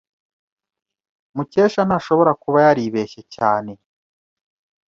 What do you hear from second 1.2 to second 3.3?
Mukesha ntashobora kuba yaribeshye